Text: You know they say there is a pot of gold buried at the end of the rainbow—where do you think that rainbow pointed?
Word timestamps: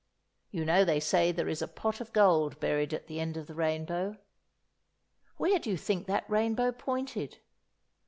You 0.49 0.65
know 0.65 0.83
they 0.83 0.99
say 0.99 1.31
there 1.31 1.47
is 1.47 1.61
a 1.61 1.67
pot 1.67 2.01
of 2.01 2.11
gold 2.11 2.59
buried 2.59 2.91
at 2.91 3.05
the 3.05 3.19
end 3.19 3.37
of 3.37 3.45
the 3.45 3.53
rainbow—where 3.53 4.15
do 5.59 5.69
you 5.69 5.77
think 5.77 6.07
that 6.07 6.27
rainbow 6.27 6.71
pointed? 6.71 7.37